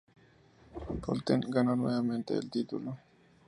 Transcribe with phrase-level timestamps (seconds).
[1.05, 2.97] Pölten ganó nuevamente el título.